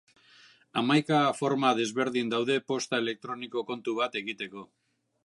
Hamaika 0.81 1.19
forma 1.41 1.71
desberdin 1.81 2.31
daude 2.35 2.57
posta 2.71 3.01
elektroniko 3.05 3.67
kontu 3.71 3.95
bat 4.01 4.19
egiteko. 4.23 4.65